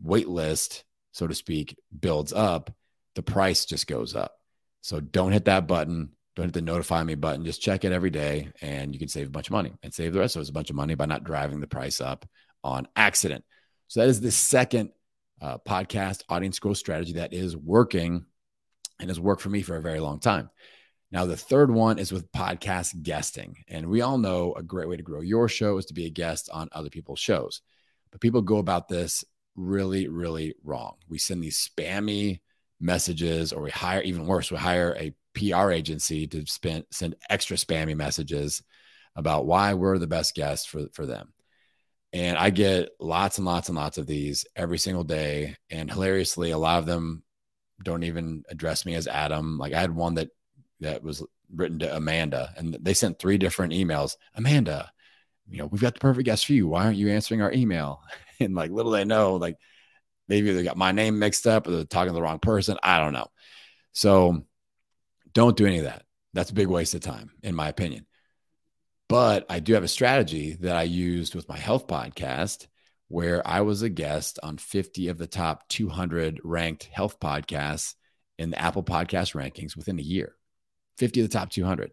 wait 0.02 0.28
list 0.28 0.85
so 1.12 1.26
to 1.26 1.35
speak, 1.35 1.76
builds 1.99 2.32
up, 2.32 2.73
the 3.14 3.23
price 3.23 3.64
just 3.64 3.87
goes 3.87 4.14
up. 4.14 4.32
So 4.80 5.00
don't 5.00 5.32
hit 5.32 5.47
that 5.47 5.66
button. 5.66 6.11
Don't 6.37 6.47
hit 6.47 6.54
the 6.54 6.62
notify 6.62 7.02
me 7.02 7.16
button. 7.16 7.44
Just 7.44 7.61
check 7.62 7.85
it 7.85 7.92
every 7.92 8.11
day 8.11 8.50
and 8.61 8.94
you 8.94 8.99
can 8.99 9.09
save 9.09 9.26
a 9.26 9.30
bunch 9.30 9.49
of 9.49 9.52
money 9.52 9.73
and 9.82 9.92
save 9.92 10.12
the 10.12 10.20
rest 10.20 10.37
of 10.37 10.42
us 10.42 10.49
a 10.49 10.52
bunch 10.52 10.70
of 10.70 10.76
money 10.76 10.94
by 10.94 11.06
not 11.06 11.25
driving 11.25 11.61
the 11.61 11.66
price 11.66 12.00
up 12.00 12.26
on 12.62 12.87
accident. 12.94 13.44
So 13.88 14.00
that 14.00 14.09
is 14.09 14.20
the 14.20 14.30
second 14.30 14.90
uh, 15.40 15.59
podcast 15.59 16.23
audience 16.28 16.59
growth 16.59 16.76
strategy 16.76 17.14
that 17.14 17.32
is 17.32 17.56
working 17.56 18.25
and 18.99 19.09
has 19.09 19.20
worked 19.20 19.42
for 19.42 19.49
me 19.49 19.62
for 19.62 19.76
a 19.76 19.82
very 19.82 20.00
long 20.00 20.20
time. 20.20 20.50
Now, 21.12 21.26
the 21.26 21.37
third 21.37 21.70
one 21.70 21.99
is 21.99 22.12
with 22.12 22.30
podcast 22.30 23.02
guesting. 23.02 23.56
And 23.66 23.87
we 23.87 24.00
all 24.00 24.18
know 24.18 24.54
a 24.54 24.62
great 24.62 24.88
way 24.88 24.97
to 24.97 25.02
grow 25.02 25.20
your 25.20 25.49
show 25.49 25.76
is 25.78 25.87
to 25.87 25.94
be 25.94 26.06
a 26.06 26.11
guest 26.11 26.49
on 26.52 26.68
other 26.73 26.90
people's 26.90 27.18
shows. 27.18 27.62
But 28.12 28.20
people 28.20 28.42
go 28.42 28.59
about 28.59 28.88
this 28.88 29.25
really, 29.56 30.09
really 30.09 30.54
wrong. 30.62 30.97
We 31.09 31.18
send 31.18 31.42
these 31.42 31.68
spammy 31.68 32.40
messages, 32.80 33.52
or 33.52 33.62
we 33.62 33.70
hire, 33.70 34.02
even 34.02 34.26
worse, 34.26 34.50
we 34.50 34.56
hire 34.56 34.97
a 34.99 35.14
PR 35.35 35.73
agency 35.73 36.26
to 36.28 36.47
spend, 36.47 36.85
send 36.90 37.16
extra 37.28 37.56
spammy 37.56 37.97
messages 37.97 38.62
about 39.16 39.47
why 39.47 39.75
we're 39.75 39.99
the 39.99 40.06
best 40.06 40.35
guest 40.35 40.68
for, 40.68 40.87
for 40.92 41.06
them. 41.06 41.32
And 42.12 42.37
I 42.37 42.50
get 42.50 42.90
lots 42.99 43.38
and 43.38 43.47
lots 43.47 43.69
and 43.69 43.76
lots 43.76 43.99
of 43.99 44.07
these 44.07 44.45
every 44.57 44.79
single 44.79 45.05
day. 45.05 45.57
And 45.71 45.90
hilariously, 45.90 46.50
a 46.50 46.59
lot 46.59 46.79
of 46.79 46.87
them 46.87 47.23
don't 47.83 48.02
even 48.02 48.45
address 48.49 48.85
me 48.85 48.95
as 48.95 49.07
Adam. 49.07 49.59
Like 49.59 49.73
I 49.73 49.81
had 49.81 49.95
one 49.95 50.14
that 50.14 50.31
that 50.81 51.02
was 51.02 51.25
written 51.55 51.79
to 51.81 51.97
Amanda, 51.97 52.52
and 52.57 52.76
they 52.81 52.95
sent 52.95 53.19
three 53.19 53.38
different 53.38 53.73
emails. 53.73 54.17
Amanda, 54.35 54.90
you 55.49 55.59
know, 55.59 55.67
we've 55.67 55.81
got 55.81 55.95
the 55.95 56.00
perfect 56.00 56.26
guest 56.26 56.47
for 56.47 56.52
you. 56.52 56.69
Why 56.69 56.85
aren't 56.85 56.97
you 56.97 57.09
answering 57.09 57.43
our 57.43 57.52
email? 57.52 58.02
And 58.43 58.55
like 58.55 58.71
little 58.71 58.93
they 58.93 59.05
know, 59.05 59.37
like 59.37 59.59
maybe 60.26 60.50
they 60.50 60.62
got 60.62 60.79
my 60.79 60.93
name 60.93 61.19
mixed 61.19 61.47
up 61.47 61.67
or 61.67 61.73
they're 61.73 61.85
talking 61.85 62.09
to 62.09 62.14
the 62.14 62.23
wrong 62.23 62.38
person. 62.38 62.79
I 62.83 62.99
don't 62.99 63.12
know. 63.12 63.26
So 63.93 64.47
don't 65.35 65.59
do 65.59 65.67
any 65.67 65.76
of 65.76 65.85
that. 65.85 66.05
That's 66.33 66.49
a 66.49 66.55
big 66.55 66.69
waste 66.69 66.95
of 66.95 67.02
time, 67.02 67.33
in 67.43 67.55
my 67.55 67.69
opinion. 67.69 68.07
But 69.11 69.45
I 69.50 69.59
do 69.59 69.75
have 69.75 69.83
a 69.83 69.88
strategy 69.88 70.57
that 70.61 70.76
I 70.76 70.85
used 70.85 71.35
with 71.35 71.49
my 71.49 71.59
health 71.59 71.88
podcast 71.88 72.69
where 73.09 73.45
I 73.45 73.62
was 73.62 73.83
a 73.83 73.88
guest 73.88 74.38
on 74.40 74.57
50 74.57 75.09
of 75.09 75.19
the 75.19 75.26
top 75.26 75.67
200 75.69 76.38
ranked 76.45 76.85
health 76.85 77.19
podcasts 77.19 77.97
in 78.38 78.50
the 78.50 78.62
Apple 78.62 78.85
Podcast 78.85 79.35
rankings 79.35 79.76
within 79.76 79.99
a 79.99 80.02
year. 80.02 80.37
50 80.99 81.23
of 81.23 81.29
the 81.29 81.37
top 81.37 81.50
200. 81.50 81.90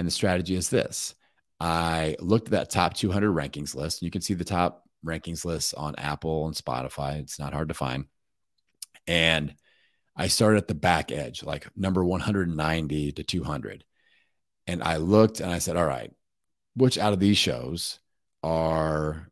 And 0.00 0.08
the 0.08 0.10
strategy 0.10 0.56
is 0.56 0.68
this 0.68 1.14
I 1.60 2.16
looked 2.18 2.48
at 2.48 2.52
that 2.52 2.70
top 2.70 2.94
200 2.94 3.30
rankings 3.30 3.76
list. 3.76 4.02
You 4.02 4.10
can 4.10 4.20
see 4.20 4.34
the 4.34 4.42
top 4.42 4.82
rankings 5.06 5.44
lists 5.44 5.72
on 5.72 5.94
Apple 5.98 6.48
and 6.48 6.56
Spotify. 6.56 7.20
It's 7.20 7.38
not 7.38 7.52
hard 7.52 7.68
to 7.68 7.74
find. 7.74 8.06
And 9.06 9.54
I 10.16 10.26
started 10.26 10.58
at 10.58 10.66
the 10.66 10.74
back 10.74 11.12
edge, 11.12 11.44
like 11.44 11.68
number 11.76 12.04
190 12.04 13.12
to 13.12 13.22
200. 13.22 13.84
And 14.66 14.82
I 14.82 14.96
looked 14.96 15.38
and 15.38 15.52
I 15.52 15.60
said, 15.60 15.76
all 15.76 15.86
right, 15.86 16.12
which 16.74 16.98
out 16.98 17.12
of 17.12 17.20
these 17.20 17.38
shows 17.38 17.98
are 18.42 19.28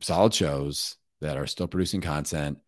solid 0.00 0.34
shows 0.34 0.96
that 1.20 1.36
are 1.36 1.46
still 1.46 1.68
producing 1.68 2.00
content 2.00 2.58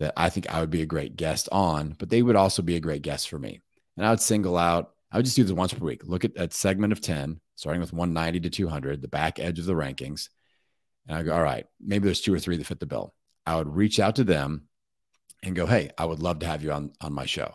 that 0.00 0.12
I 0.16 0.28
think 0.28 0.52
I 0.52 0.60
would 0.60 0.70
be 0.70 0.82
a 0.82 0.86
great 0.86 1.16
guest 1.16 1.48
on, 1.52 1.94
but 1.98 2.10
they 2.10 2.22
would 2.22 2.36
also 2.36 2.62
be 2.62 2.76
a 2.76 2.80
great 2.80 3.02
guest 3.02 3.28
for 3.28 3.38
me. 3.38 3.60
And 3.96 4.04
I 4.06 4.10
would 4.10 4.20
single 4.20 4.58
out, 4.58 4.92
I 5.10 5.16
would 5.16 5.24
just 5.24 5.36
do 5.36 5.44
this 5.44 5.52
once 5.52 5.72
per 5.72 5.84
week. 5.84 6.02
Look 6.04 6.24
at 6.24 6.34
that 6.34 6.52
segment 6.52 6.92
of 6.92 7.00
10, 7.00 7.40
starting 7.54 7.80
with 7.80 7.92
190 7.92 8.40
to 8.40 8.50
200, 8.50 9.00
the 9.00 9.08
back 9.08 9.38
edge 9.38 9.58
of 9.58 9.66
the 9.66 9.72
rankings. 9.72 10.28
And 11.06 11.16
I 11.16 11.22
go, 11.22 11.34
all 11.34 11.42
right, 11.42 11.66
maybe 11.80 12.06
there's 12.06 12.20
two 12.20 12.34
or 12.34 12.40
three 12.40 12.56
that 12.56 12.66
fit 12.66 12.80
the 12.80 12.86
bill. 12.86 13.14
I 13.46 13.56
would 13.56 13.68
reach 13.68 14.00
out 14.00 14.16
to 14.16 14.24
them 14.24 14.68
and 15.42 15.54
go, 15.54 15.66
hey, 15.66 15.90
I 15.96 16.06
would 16.06 16.20
love 16.20 16.40
to 16.40 16.46
have 16.46 16.62
you 16.62 16.72
on, 16.72 16.92
on 17.00 17.12
my 17.12 17.26
show. 17.26 17.52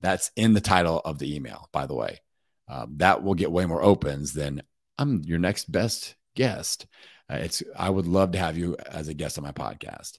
That's 0.00 0.30
in 0.36 0.54
the 0.54 0.60
title 0.60 1.00
of 1.04 1.18
the 1.18 1.34
email, 1.34 1.68
by 1.72 1.86
the 1.86 1.94
way. 1.94 2.20
Um, 2.68 2.94
that 2.98 3.22
will 3.22 3.34
get 3.34 3.52
way 3.52 3.66
more 3.66 3.82
opens 3.82 4.32
than 4.32 4.62
I'm 5.02 5.22
your 5.24 5.38
next 5.38 5.70
best 5.70 6.14
guest. 6.34 6.86
Uh, 7.30 7.36
it's 7.36 7.62
I 7.76 7.90
would 7.90 8.06
love 8.06 8.32
to 8.32 8.38
have 8.38 8.56
you 8.56 8.76
as 8.90 9.08
a 9.08 9.14
guest 9.14 9.36
on 9.36 9.44
my 9.44 9.52
podcast. 9.52 10.18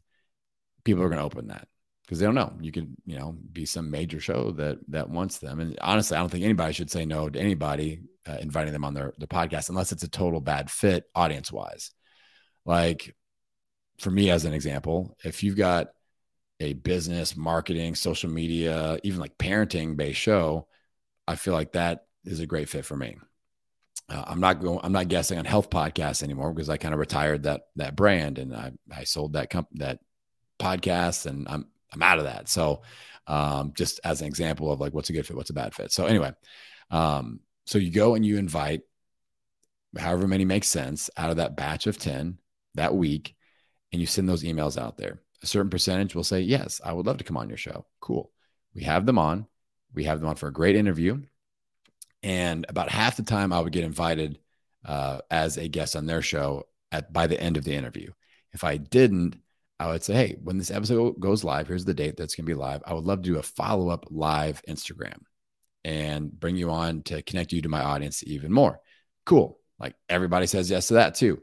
People 0.84 1.04
are 1.04 1.10
going 1.10 1.20
to 1.20 1.26
open 1.26 1.48
that 1.48 1.68
because 2.04 2.20
they 2.20 2.26
don't 2.26 2.36
know. 2.36 2.54
You 2.60 2.72
could, 2.72 2.96
you 3.06 3.18
know, 3.18 3.38
be 3.52 3.66
some 3.66 3.90
major 3.90 4.20
show 4.20 4.52
that 4.52 4.80
that 4.90 5.10
wants 5.10 5.38
them. 5.38 5.60
And 5.60 5.78
honestly, 5.82 6.18
I 6.18 6.20
don't 6.20 6.30
think 6.30 6.44
anybody 6.44 6.74
should 6.74 6.92
say 6.92 7.06
no 7.06 7.30
to 7.30 7.40
anybody 7.40 8.02
uh, 8.28 8.38
inviting 8.42 8.74
them 8.74 8.86
on 8.86 8.94
their 8.94 9.14
their 9.18 9.28
podcast 9.28 9.70
unless 9.70 9.92
it's 9.92 10.04
a 10.04 10.10
total 10.10 10.42
bad 10.42 10.70
fit 10.70 11.06
audience 11.16 11.52
wise. 11.52 11.92
Like 12.66 13.16
for 14.00 14.12
me, 14.12 14.30
as 14.30 14.46
an 14.46 14.54
example, 14.54 15.16
if 15.24 15.44
you've 15.44 15.58
got 15.58 15.88
a 16.60 16.74
business, 16.74 17.38
marketing, 17.38 17.96
social 17.96 18.30
media, 18.30 19.00
even 19.04 19.20
like 19.20 19.38
parenting 19.38 19.96
based 19.96 20.20
show, 20.20 20.68
I 21.28 21.36
feel 21.36 21.54
like 21.54 21.74
that 21.74 22.06
is 22.26 22.40
a 22.40 22.46
great 22.46 22.70
fit 22.70 22.86
for 22.86 22.98
me. 22.98 23.18
Uh, 24.10 24.24
I'm 24.28 24.40
not 24.40 24.62
going. 24.62 24.80
I'm 24.84 24.92
not 24.92 25.08
guessing 25.08 25.38
on 25.38 25.46
health 25.46 25.70
podcasts 25.70 26.24
anymore 26.24 26.54
because 26.54 26.70
I 26.70 26.78
kind 26.78 26.94
of 26.94 27.00
retired 27.00 27.44
that 27.44 27.62
that 27.78 27.96
brand 27.96 28.38
and 28.38 28.56
I 28.56 28.72
I 28.92 29.06
sold 29.06 29.34
that 29.34 29.50
comp 29.50 29.68
that 29.74 30.00
podcast 30.60 31.26
and 31.26 31.48
I'm 31.48 31.68
I'm 31.92 32.02
out 32.02 32.20
of 32.20 32.26
that. 32.26 32.50
So 32.50 32.82
um, 33.28 33.74
just 33.76 34.00
as 34.04 34.22
an 34.22 34.28
example 34.28 34.72
of 34.72 34.80
like 34.80 34.94
what's 34.94 35.10
a 35.10 35.14
good 35.14 35.26
fit, 35.26 35.38
what's 35.38 35.50
a 35.50 35.54
bad 35.54 35.74
fit. 35.74 35.92
So 35.92 36.06
anyway, 36.06 36.34
um, 36.92 37.40
so 37.66 37.78
you 37.78 37.92
go 37.92 38.16
and 38.16 38.26
you 38.26 38.38
invite 38.38 38.82
however 39.98 40.28
many 40.28 40.44
makes 40.44 40.68
sense 40.68 41.10
out 41.16 41.30
of 41.30 41.38
that 41.38 41.56
batch 41.56 41.88
of 41.88 41.98
ten 41.98 42.40
that 42.76 42.96
week, 42.96 43.36
and 43.92 44.02
you 44.02 44.08
send 44.08 44.28
those 44.28 44.44
emails 44.44 44.78
out 44.78 44.98
there. 44.98 45.22
A 45.44 45.48
certain 45.48 45.70
percentage 45.70 46.16
will 46.16 46.24
say 46.24 46.42
yes, 46.42 46.82
I 46.84 46.94
would 46.94 47.06
love 47.06 47.18
to 47.18 47.24
come 47.24 47.38
on 47.38 47.50
your 47.50 47.58
show. 47.58 47.86
Cool. 48.00 48.32
We 48.76 48.84
have 48.84 49.06
them 49.06 49.20
on. 49.20 49.48
We 49.94 50.06
have 50.06 50.20
them 50.20 50.30
on 50.30 50.36
for 50.36 50.48
a 50.48 50.54
great 50.54 50.76
interview 50.76 51.22
and 52.24 52.66
about 52.70 52.90
half 52.90 53.18
the 53.18 53.24
time 53.24 53.52
I 53.52 53.60
would 53.60 53.74
get 53.74 53.84
invited 53.84 54.40
uh, 54.86 55.20
as 55.30 55.58
a 55.58 55.68
guest 55.68 55.96
on 55.96 56.06
their 56.06 56.22
show 56.22 56.66
at 56.92 57.12
by 57.12 57.28
the 57.28 57.40
end 57.40 57.58
of 57.58 57.64
the 57.64 57.74
interview. 57.74 58.12
If 58.54 58.64
I 58.64 58.78
didn't, 58.78 59.36
I 59.80 59.88
would 59.88 60.04
say, 60.04 60.14
hey, 60.14 60.38
when 60.42 60.58
this 60.58 60.72
episode 60.72 61.20
goes 61.20 61.44
live, 61.44 61.68
here's 61.68 61.86
the 61.86 61.94
date 61.94 62.16
that's 62.18 62.36
going 62.36 62.46
to 62.46 62.50
be 62.50 62.60
live. 62.60 62.82
I 62.86 62.94
would 62.94 63.06
love 63.06 63.22
to 63.24 63.30
do 63.30 63.40
a 63.40 63.44
follow 63.44 63.90
up 63.90 64.06
live 64.10 64.62
Instagram 64.68 65.20
and 65.84 66.32
bring 66.32 66.56
you 66.56 66.70
on 66.70 67.02
to 67.04 67.22
connect 67.24 67.52
you 67.52 67.62
to 67.62 67.70
my 67.70 67.82
audience 67.82 68.24
even 68.26 68.52
more. 68.52 68.80
Cool. 69.26 69.60
Like 69.80 69.96
everybody 70.08 70.48
says 70.48 70.70
yes 70.70 70.88
to 70.88 70.96
that 70.96 71.16
too. 71.16 71.42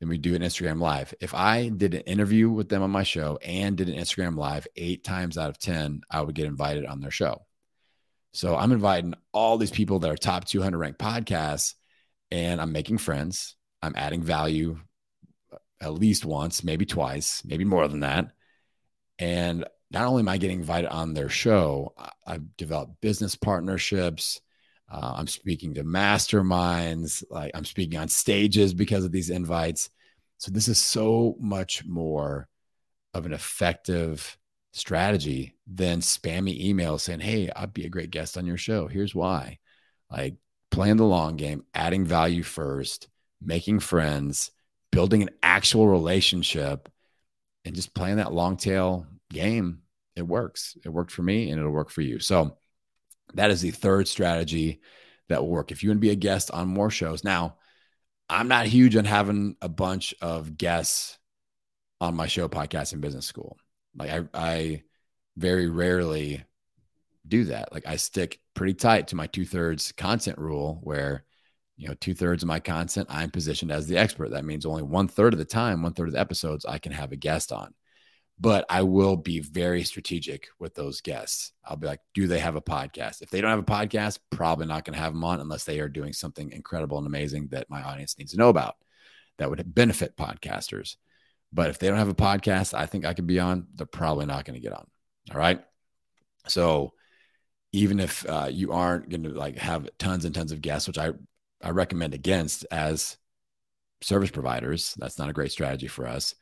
Then 0.00 0.08
we 0.08 0.18
do 0.18 0.34
an 0.34 0.42
Instagram 0.42 0.80
live. 0.80 1.14
If 1.20 1.34
I 1.34 1.68
did 1.68 1.94
an 1.94 2.02
interview 2.02 2.48
with 2.50 2.68
them 2.68 2.82
on 2.82 2.90
my 2.90 3.02
show 3.02 3.38
and 3.42 3.76
did 3.76 3.88
an 3.88 3.98
Instagram 3.98 4.36
live 4.36 4.66
eight 4.76 5.04
times 5.04 5.36
out 5.36 5.50
of 5.50 5.58
10, 5.58 6.02
I 6.10 6.20
would 6.20 6.34
get 6.34 6.46
invited 6.46 6.86
on 6.86 7.00
their 7.00 7.10
show. 7.10 7.42
So 8.34 8.56
I'm 8.56 8.72
inviting 8.72 9.14
all 9.32 9.58
these 9.58 9.70
people 9.70 10.00
that 10.00 10.10
are 10.10 10.16
top 10.16 10.44
200 10.44 10.76
ranked 10.76 10.98
podcasts, 10.98 11.74
and 12.32 12.60
I'm 12.60 12.72
making 12.72 12.98
friends. 12.98 13.54
I'm 13.80 13.94
adding 13.96 14.22
value 14.22 14.80
at 15.80 15.94
least 15.94 16.24
once, 16.24 16.64
maybe 16.64 16.84
twice, 16.84 17.42
maybe 17.44 17.64
more 17.64 17.86
than 17.86 18.00
that. 18.00 18.32
And 19.20 19.64
not 19.90 20.06
only 20.06 20.20
am 20.20 20.28
I 20.28 20.38
getting 20.38 20.58
invited 20.58 20.90
on 20.90 21.14
their 21.14 21.28
show, 21.28 21.94
I've 22.26 22.56
developed 22.56 23.00
business 23.00 23.36
partnerships. 23.36 24.40
Uh, 24.90 25.14
I'm 25.16 25.28
speaking 25.28 25.74
to 25.74 25.84
masterminds, 25.84 27.22
like 27.30 27.52
I'm 27.54 27.64
speaking 27.64 27.98
on 27.98 28.08
stages 28.08 28.74
because 28.74 29.04
of 29.04 29.12
these 29.12 29.30
invites. 29.30 29.90
So 30.38 30.50
this 30.50 30.66
is 30.66 30.78
so 30.78 31.36
much 31.38 31.84
more 31.86 32.48
of 33.12 33.26
an 33.26 33.32
effective 33.32 34.36
strategy 34.74 35.54
than 35.66 36.00
spammy 36.00 36.68
emails 36.68 37.00
saying, 37.00 37.20
Hey, 37.20 37.48
I'd 37.54 37.72
be 37.72 37.86
a 37.86 37.90
great 37.90 38.10
guest 38.10 38.36
on 38.36 38.44
your 38.44 38.56
show. 38.56 38.88
Here's 38.88 39.14
why. 39.14 39.58
Like 40.10 40.34
playing 40.70 40.96
the 40.96 41.04
long 41.04 41.36
game, 41.36 41.64
adding 41.72 42.04
value 42.04 42.42
first, 42.42 43.08
making 43.40 43.80
friends, 43.80 44.50
building 44.90 45.22
an 45.22 45.30
actual 45.42 45.88
relationship, 45.88 46.88
and 47.64 47.74
just 47.74 47.94
playing 47.94 48.16
that 48.16 48.32
long 48.32 48.56
tail 48.56 49.06
game. 49.32 49.80
It 50.16 50.22
works. 50.22 50.76
It 50.84 50.88
worked 50.90 51.12
for 51.12 51.22
me 51.22 51.50
and 51.50 51.58
it'll 51.58 51.72
work 51.72 51.90
for 51.90 52.02
you. 52.02 52.18
So 52.18 52.56
that 53.34 53.50
is 53.50 53.60
the 53.60 53.70
third 53.70 54.06
strategy 54.08 54.80
that 55.28 55.40
will 55.40 55.50
work. 55.50 55.72
If 55.72 55.82
you 55.82 55.90
want 55.90 55.98
to 55.98 56.06
be 56.06 56.10
a 56.10 56.16
guest 56.16 56.50
on 56.50 56.68
more 56.68 56.90
shows. 56.90 57.24
Now, 57.24 57.56
I'm 58.28 58.48
not 58.48 58.66
huge 58.66 58.96
on 58.96 59.04
having 59.04 59.56
a 59.60 59.68
bunch 59.68 60.14
of 60.20 60.56
guests 60.56 61.18
on 62.00 62.14
my 62.14 62.26
show, 62.26 62.48
Podcasting 62.48 63.00
Business 63.00 63.26
School. 63.26 63.56
Like 63.96 64.10
I, 64.10 64.28
I 64.34 64.82
very 65.36 65.68
rarely 65.68 66.44
do 67.26 67.44
that. 67.44 67.72
Like 67.72 67.86
I 67.86 67.96
stick 67.96 68.40
pretty 68.54 68.74
tight 68.74 69.08
to 69.08 69.16
my 69.16 69.26
two 69.26 69.44
thirds 69.44 69.92
content 69.92 70.38
rule 70.38 70.80
where, 70.82 71.24
you 71.76 71.88
know, 71.88 71.94
two 71.94 72.14
thirds 72.14 72.42
of 72.42 72.46
my 72.46 72.60
content, 72.60 73.08
I'm 73.10 73.30
positioned 73.30 73.72
as 73.72 73.86
the 73.86 73.96
expert. 73.96 74.30
That 74.30 74.44
means 74.44 74.66
only 74.66 74.82
one 74.82 75.08
third 75.08 75.32
of 75.32 75.38
the 75.38 75.44
time, 75.44 75.82
one 75.82 75.92
third 75.92 76.08
of 76.08 76.14
the 76.14 76.20
episodes 76.20 76.64
I 76.64 76.78
can 76.78 76.92
have 76.92 77.12
a 77.12 77.16
guest 77.16 77.52
on. 77.52 77.74
But 78.38 78.66
I 78.68 78.82
will 78.82 79.16
be 79.16 79.40
very 79.40 79.84
strategic 79.84 80.48
with 80.58 80.74
those 80.74 81.00
guests. 81.00 81.52
I'll 81.64 81.76
be 81.76 81.86
like, 81.86 82.00
do 82.14 82.26
they 82.26 82.40
have 82.40 82.56
a 82.56 82.60
podcast? 82.60 83.22
If 83.22 83.30
they 83.30 83.40
don't 83.40 83.50
have 83.50 83.60
a 83.60 83.62
podcast, 83.62 84.18
probably 84.30 84.66
not 84.66 84.84
going 84.84 84.94
to 84.94 85.00
have 85.00 85.12
them 85.12 85.22
on 85.22 85.40
unless 85.40 85.64
they 85.64 85.78
are 85.78 85.88
doing 85.88 86.12
something 86.12 86.50
incredible 86.50 86.98
and 86.98 87.06
amazing 87.06 87.48
that 87.52 87.70
my 87.70 87.82
audience 87.82 88.18
needs 88.18 88.32
to 88.32 88.38
know 88.38 88.48
about 88.48 88.74
that 89.38 89.50
would 89.50 89.74
benefit 89.74 90.16
podcasters. 90.16 90.96
But 91.54 91.70
if 91.70 91.78
they 91.78 91.86
don't 91.86 91.98
have 91.98 92.08
a 92.08 92.14
podcast, 92.14 92.74
I 92.74 92.86
think 92.86 93.04
I 93.04 93.14
could 93.14 93.28
be 93.28 93.38
on. 93.38 93.68
They're 93.74 93.86
probably 93.86 94.26
not 94.26 94.44
going 94.44 94.54
to 94.54 94.60
get 94.60 94.72
on. 94.72 94.86
All 95.32 95.38
right. 95.38 95.62
So 96.48 96.92
even 97.72 98.00
if 98.00 98.28
uh, 98.28 98.48
you 98.50 98.72
aren't 98.72 99.08
going 99.08 99.22
to 99.22 99.30
like 99.30 99.56
have 99.58 99.88
tons 99.98 100.24
and 100.24 100.34
tons 100.34 100.52
of 100.52 100.60
guests, 100.60 100.88
which 100.88 100.98
I, 100.98 101.12
I 101.62 101.70
recommend 101.70 102.12
against 102.12 102.66
as 102.70 103.16
service 104.02 104.30
providers, 104.30 104.94
that's 104.98 105.18
not 105.18 105.30
a 105.30 105.32
great 105.32 105.52
strategy 105.52 105.86
for 105.86 106.06
us. 106.06 106.34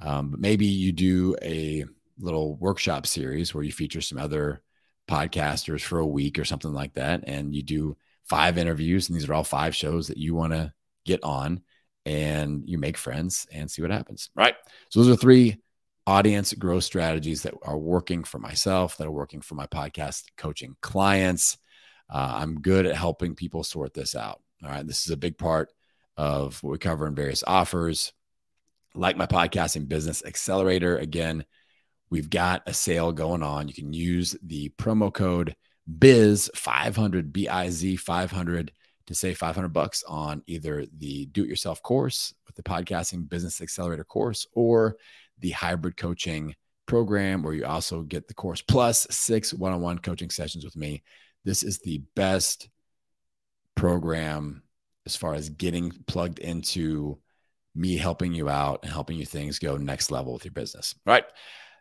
Um, 0.00 0.30
but 0.30 0.40
maybe 0.40 0.66
you 0.66 0.92
do 0.92 1.36
a 1.42 1.84
little 2.18 2.54
workshop 2.56 3.06
series 3.06 3.52
where 3.52 3.64
you 3.64 3.72
feature 3.72 4.00
some 4.00 4.18
other 4.18 4.62
podcasters 5.08 5.82
for 5.82 5.98
a 5.98 6.06
week 6.06 6.38
or 6.38 6.44
something 6.44 6.72
like 6.72 6.94
that. 6.94 7.24
And 7.26 7.54
you 7.54 7.62
do 7.62 7.96
five 8.24 8.58
interviews, 8.58 9.08
and 9.08 9.16
these 9.16 9.28
are 9.28 9.34
all 9.34 9.44
five 9.44 9.74
shows 9.74 10.08
that 10.08 10.18
you 10.18 10.34
want 10.34 10.52
to 10.52 10.72
get 11.04 11.22
on, 11.24 11.62
and 12.04 12.62
you 12.68 12.78
make 12.78 12.96
friends 12.96 13.46
and 13.52 13.70
see 13.70 13.82
what 13.82 13.90
happens. 13.90 14.30
Right. 14.34 14.54
So 14.88 15.00
those 15.00 15.12
are 15.12 15.16
three 15.16 15.58
audience 16.06 16.52
growth 16.54 16.84
strategies 16.84 17.42
that 17.42 17.54
are 17.62 17.78
working 17.78 18.24
for 18.24 18.38
myself, 18.38 18.96
that 18.96 19.06
are 19.06 19.12
working 19.12 19.40
for 19.40 19.54
my 19.54 19.66
podcast 19.66 20.24
coaching 20.36 20.76
clients. 20.80 21.58
Uh, 22.10 22.34
I'm 22.36 22.60
good 22.60 22.86
at 22.86 22.96
helping 22.96 23.34
people 23.34 23.62
sort 23.62 23.94
this 23.94 24.14
out. 24.14 24.42
All 24.62 24.70
right. 24.70 24.86
This 24.86 25.04
is 25.04 25.10
a 25.10 25.16
big 25.16 25.38
part 25.38 25.72
of 26.16 26.62
what 26.62 26.72
we 26.72 26.78
cover 26.78 27.06
in 27.06 27.14
various 27.14 27.44
offers. 27.46 28.12
Like 28.94 29.16
my 29.16 29.26
podcasting 29.26 29.88
business 29.88 30.22
accelerator, 30.24 30.98
again, 30.98 31.44
we've 32.10 32.28
got 32.28 32.62
a 32.66 32.74
sale 32.74 33.12
going 33.12 33.42
on. 33.42 33.68
You 33.68 33.74
can 33.74 33.92
use 33.92 34.36
the 34.42 34.68
promo 34.70 35.12
code 35.12 35.56
BIZ500, 35.90 37.32
B 37.32 37.48
I 37.48 37.70
Z 37.70 37.96
500 37.96 38.72
to 39.12 39.18
save 39.18 39.38
500 39.38 39.68
bucks 39.68 40.02
on 40.06 40.42
either 40.46 40.86
the 40.98 41.26
do 41.26 41.44
it 41.44 41.48
yourself 41.48 41.82
course 41.82 42.34
with 42.46 42.56
the 42.56 42.62
podcasting 42.62 43.28
business 43.28 43.60
accelerator 43.60 44.04
course 44.04 44.46
or 44.54 44.96
the 45.38 45.50
hybrid 45.50 45.96
coaching 45.96 46.54
program 46.86 47.42
where 47.42 47.54
you 47.54 47.64
also 47.64 48.02
get 48.02 48.28
the 48.28 48.34
course 48.34 48.60
plus 48.60 49.06
six 49.10 49.54
one 49.54 49.72
on 49.72 49.80
one 49.80 49.98
coaching 49.98 50.30
sessions 50.30 50.64
with 50.64 50.76
me. 50.76 51.02
This 51.44 51.62
is 51.62 51.78
the 51.78 52.02
best 52.14 52.68
program 53.74 54.62
as 55.06 55.16
far 55.16 55.34
as 55.34 55.48
getting 55.48 55.90
plugged 56.06 56.38
into 56.38 57.18
me 57.74 57.96
helping 57.96 58.34
you 58.34 58.48
out 58.48 58.80
and 58.82 58.92
helping 58.92 59.16
you 59.16 59.26
things 59.26 59.58
go 59.58 59.76
next 59.76 60.10
level 60.10 60.34
with 60.34 60.44
your 60.44 60.52
business. 60.52 60.94
All 61.06 61.12
right. 61.12 61.24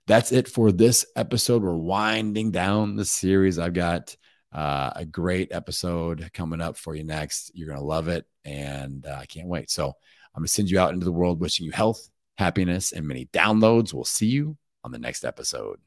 That's 0.08 0.32
it 0.32 0.48
for 0.48 0.72
this 0.72 1.06
episode. 1.16 1.62
We're 1.62 1.76
winding 1.76 2.52
down 2.52 2.96
the 2.96 3.06
series. 3.06 3.60
I've 3.60 3.74
got 3.74 4.16
uh, 4.54 4.92
a 4.96 5.06
great 5.06 5.52
episode 5.52 6.30
coming 6.34 6.62
up 6.62 6.78
for 6.78 6.96
you 6.96 7.04
next. 7.04 7.52
You're 7.54 7.68
going 7.68 7.80
to 7.80 7.86
love 7.86 8.08
it. 8.08 8.26
And 8.44 9.06
uh, 9.06 9.18
I 9.20 9.26
can't 9.26 9.48
wait. 9.48 9.70
So 9.70 9.88
I'm 9.88 10.42
going 10.42 10.48
to 10.48 10.52
send 10.52 10.70
you 10.70 10.80
out 10.80 10.94
into 10.94 11.06
the 11.06 11.12
world 11.12 11.40
wishing 11.40 11.66
you 11.66 11.72
health, 11.72 12.10
happiness, 12.38 12.92
and 12.92 13.08
many 13.08 13.28
downloads. 13.28 13.94
We'll 13.94 14.04
see 14.04 14.28
you 14.28 14.58
on 14.84 14.92
the 14.92 15.00
next 15.00 15.24
episode. 15.24 15.80